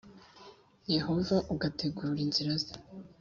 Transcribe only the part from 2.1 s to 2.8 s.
inzira ze